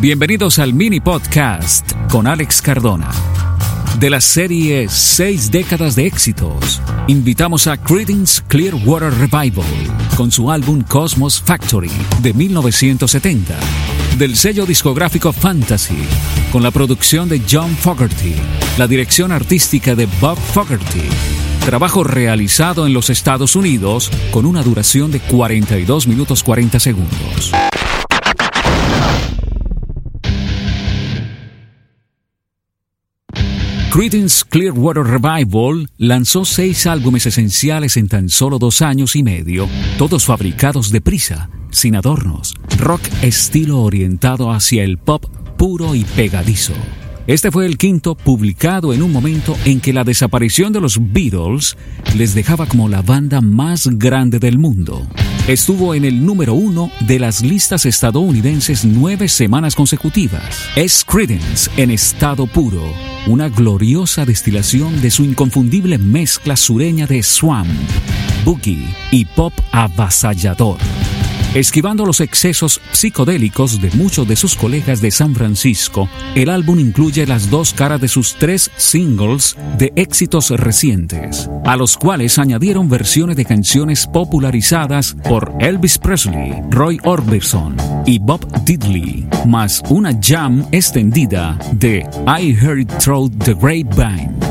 Bienvenidos 0.00 0.60
al 0.60 0.74
mini 0.74 1.00
podcast 1.00 1.90
con 2.08 2.28
Alex 2.28 2.62
Cardona. 2.62 3.10
De 3.98 4.10
la 4.10 4.20
serie 4.20 4.86
Seis 4.88 5.50
décadas 5.50 5.96
de 5.96 6.06
éxitos, 6.06 6.80
invitamos 7.08 7.66
a 7.66 7.76
Creedence 7.76 8.40
Clearwater 8.46 9.12
Revival 9.12 9.66
con 10.16 10.30
su 10.30 10.52
álbum 10.52 10.82
Cosmos 10.82 11.42
Factory 11.42 11.90
de 12.22 12.32
1970, 12.32 13.58
del 14.18 14.36
sello 14.36 14.66
discográfico 14.66 15.32
Fantasy, 15.32 15.98
con 16.52 16.62
la 16.62 16.70
producción 16.70 17.28
de 17.28 17.42
John 17.50 17.74
Fogerty, 17.76 18.36
la 18.78 18.86
dirección 18.86 19.32
artística 19.32 19.96
de 19.96 20.06
Bob 20.20 20.38
Fogerty, 20.38 21.08
trabajo 21.66 22.04
realizado 22.04 22.86
en 22.86 22.92
los 22.92 23.10
Estados 23.10 23.56
Unidos 23.56 24.12
con 24.30 24.46
una 24.46 24.62
duración 24.62 25.10
de 25.10 25.18
42 25.18 26.06
minutos 26.06 26.44
40 26.44 26.78
segundos. 26.78 27.52
Creedence 33.90 34.44
Clearwater 34.46 35.02
Revival 35.02 35.88
lanzó 35.96 36.44
seis 36.44 36.86
álbumes 36.86 37.24
esenciales 37.24 37.96
en 37.96 38.08
tan 38.08 38.28
solo 38.28 38.58
dos 38.58 38.82
años 38.82 39.16
y 39.16 39.22
medio, 39.22 39.66
todos 39.96 40.26
fabricados 40.26 40.90
deprisa, 40.90 41.48
sin 41.70 41.96
adornos, 41.96 42.54
rock 42.78 43.00
estilo 43.22 43.80
orientado 43.80 44.52
hacia 44.52 44.84
el 44.84 44.98
pop 44.98 45.24
puro 45.56 45.94
y 45.94 46.04
pegadizo. 46.04 46.74
Este 47.28 47.50
fue 47.50 47.66
el 47.66 47.76
quinto 47.76 48.14
publicado 48.14 48.94
en 48.94 49.02
un 49.02 49.12
momento 49.12 49.54
en 49.66 49.80
que 49.80 49.92
la 49.92 50.02
desaparición 50.02 50.72
de 50.72 50.80
los 50.80 50.98
Beatles 51.12 51.76
les 52.16 52.34
dejaba 52.34 52.64
como 52.64 52.88
la 52.88 53.02
banda 53.02 53.42
más 53.42 53.86
grande 53.86 54.38
del 54.38 54.58
mundo. 54.58 55.06
Estuvo 55.46 55.94
en 55.94 56.06
el 56.06 56.24
número 56.24 56.54
uno 56.54 56.90
de 57.06 57.18
las 57.18 57.42
listas 57.42 57.84
estadounidenses 57.84 58.86
nueve 58.86 59.28
semanas 59.28 59.74
consecutivas. 59.74 60.70
Es 60.74 61.04
Creedence 61.04 61.70
en 61.76 61.90
estado 61.90 62.46
puro, 62.46 62.82
una 63.26 63.50
gloriosa 63.50 64.24
destilación 64.24 65.02
de 65.02 65.10
su 65.10 65.22
inconfundible 65.22 65.98
mezcla 65.98 66.56
sureña 66.56 67.06
de 67.06 67.22
swamp, 67.22 67.68
boogie 68.46 68.86
y 69.10 69.26
pop 69.26 69.52
avasallador 69.72 70.78
esquivando 71.58 72.06
los 72.06 72.20
excesos 72.20 72.80
psicodélicos 72.92 73.80
de 73.80 73.90
muchos 73.92 74.28
de 74.28 74.36
sus 74.36 74.54
colegas 74.54 75.00
de 75.00 75.10
San 75.10 75.34
Francisco, 75.34 76.08
el 76.34 76.50
álbum 76.50 76.78
incluye 76.78 77.26
las 77.26 77.50
dos 77.50 77.72
caras 77.72 78.00
de 78.00 78.08
sus 78.08 78.34
tres 78.36 78.70
singles 78.76 79.56
de 79.76 79.92
éxitos 79.96 80.50
recientes, 80.50 81.50
a 81.64 81.76
los 81.76 81.96
cuales 81.96 82.38
añadieron 82.38 82.88
versiones 82.88 83.36
de 83.36 83.44
canciones 83.44 84.06
popularizadas 84.06 85.16
por 85.28 85.52
Elvis 85.58 85.98
Presley, 85.98 86.54
Roy 86.70 86.98
Orbison 87.04 87.76
y 88.06 88.18
Bob 88.18 88.46
Diddley, 88.64 89.26
más 89.46 89.82
una 89.88 90.16
jam 90.20 90.64
extendida 90.70 91.58
de 91.72 92.06
I 92.26 92.56
Heard 92.60 92.86
Through 92.98 93.36
the 93.44 93.54
Grapevine. 93.54 94.47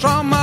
trauma. 0.00 0.39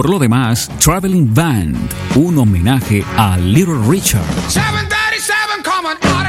Por 0.00 0.08
lo 0.08 0.18
demás, 0.18 0.70
Traveling 0.82 1.34
Band, 1.34 1.76
un 2.14 2.38
homenaje 2.38 3.04
a 3.18 3.36
Little 3.36 3.86
Richard. 3.86 4.24
737 4.48 5.62
coming 5.62 6.19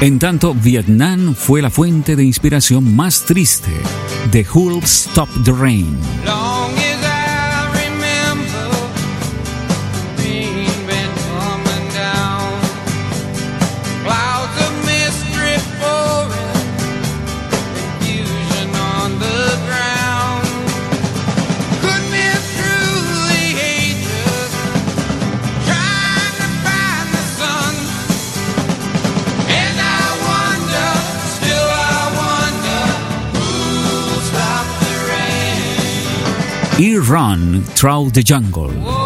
En 0.00 0.18
tanto, 0.18 0.52
Vietnam 0.54 1.34
fue 1.34 1.62
la 1.62 1.70
fuente 1.70 2.16
de 2.16 2.24
inspiración 2.24 2.94
más 2.94 3.24
triste 3.24 3.70
de 4.30 4.46
Who'll 4.52 4.84
Stop 4.84 5.28
the 5.42 5.52
Rain. 5.52 5.96
Rain. 36.78 36.92
y 36.92 36.96
Run 36.98 37.62
Through 37.74 38.10
the 38.10 38.22
Jungle. 38.22 39.05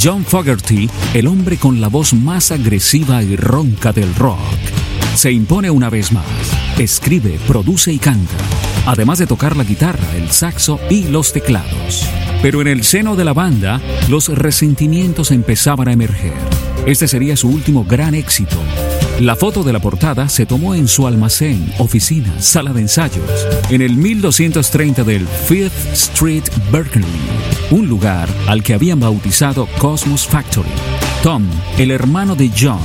John 0.00 0.24
Fogerty, 0.24 0.88
el 1.12 1.26
hombre 1.26 1.56
con 1.56 1.80
la 1.80 1.88
voz 1.88 2.14
más 2.14 2.52
agresiva 2.52 3.20
y 3.22 3.34
ronca 3.34 3.92
del 3.92 4.14
rock, 4.14 4.38
se 5.16 5.32
impone 5.32 5.70
una 5.70 5.90
vez 5.90 6.12
más. 6.12 6.24
Escribe, 6.78 7.40
produce 7.48 7.92
y 7.92 7.98
canta, 7.98 8.36
además 8.86 9.18
de 9.18 9.26
tocar 9.26 9.56
la 9.56 9.64
guitarra, 9.64 10.14
el 10.14 10.30
saxo 10.30 10.78
y 10.88 11.08
los 11.08 11.32
teclados. 11.32 12.08
Pero 12.42 12.60
en 12.60 12.68
el 12.68 12.84
seno 12.84 13.16
de 13.16 13.24
la 13.24 13.32
banda, 13.32 13.80
los 14.08 14.28
resentimientos 14.28 15.32
empezaban 15.32 15.88
a 15.88 15.92
emerger. 15.92 16.34
Este 16.86 17.08
sería 17.08 17.36
su 17.36 17.48
último 17.48 17.84
gran 17.84 18.14
éxito. 18.14 18.56
La 19.20 19.34
foto 19.34 19.64
de 19.64 19.72
la 19.72 19.80
portada 19.80 20.28
se 20.28 20.46
tomó 20.46 20.76
en 20.76 20.86
su 20.86 21.04
almacén, 21.04 21.72
oficina, 21.78 22.40
sala 22.40 22.72
de 22.72 22.82
ensayos, 22.82 23.48
en 23.68 23.82
el 23.82 23.96
1230 23.96 25.02
del 25.02 25.26
Fifth 25.26 25.92
Street, 25.92 26.44
Berkeley, 26.70 27.04
un 27.72 27.88
lugar 27.88 28.28
al 28.46 28.62
que 28.62 28.74
habían 28.74 29.00
bautizado 29.00 29.66
Cosmos 29.78 30.24
Factory. 30.24 30.68
Tom, 31.24 31.44
el 31.78 31.90
hermano 31.90 32.36
de 32.36 32.48
John, 32.56 32.78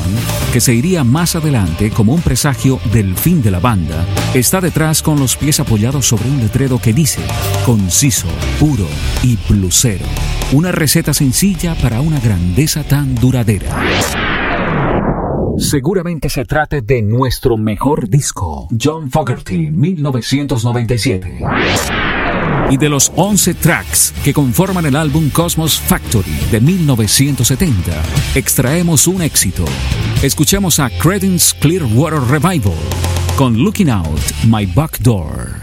que 0.51 0.59
se 0.59 0.73
iría 0.73 1.03
más 1.03 1.35
adelante 1.35 1.91
como 1.91 2.15
un 2.15 2.21
presagio 2.21 2.79
del 2.91 3.15
fin 3.15 3.43
de 3.43 3.51
la 3.51 3.59
banda, 3.59 4.03
está 4.33 4.59
detrás 4.59 5.03
con 5.03 5.19
los 5.19 5.35
pies 5.35 5.59
apoyados 5.59 6.07
sobre 6.07 6.27
un 6.29 6.39
letrero 6.39 6.79
que 6.79 6.93
dice 6.93 7.21
conciso, 7.63 8.27
puro 8.59 8.87
y 9.21 9.37
plusero. 9.37 10.05
Una 10.51 10.71
receta 10.71 11.13
sencilla 11.13 11.75
para 11.75 12.01
una 12.01 12.19
grandeza 12.19 12.83
tan 12.83 13.13
duradera. 13.13 13.69
Seguramente 15.57 16.29
se 16.29 16.45
trate 16.45 16.81
de 16.81 17.01
nuestro 17.01 17.57
mejor 17.57 18.09
disco, 18.09 18.67
John 18.81 19.11
Fogerty, 19.11 19.69
1997. 19.69 21.39
Y 22.69 22.77
de 22.77 22.89
los 22.89 23.11
11 23.15 23.53
tracks 23.55 24.13
que 24.23 24.33
conforman 24.33 24.85
el 24.85 24.95
álbum 24.95 25.29
Cosmos 25.29 25.79
Factory 25.79 26.35
de 26.51 26.59
1970, 26.59 27.91
extraemos 28.35 29.07
un 29.07 29.21
éxito. 29.21 29.65
Escuchamos 30.23 30.79
a 30.79 30.89
Credence 30.89 31.55
Clearwater 31.59 32.21
Revival 32.21 32.77
con 33.37 33.57
Looking 33.57 33.89
Out 33.89 34.21
My 34.47 34.65
Back 34.65 34.99
Door. 34.99 35.62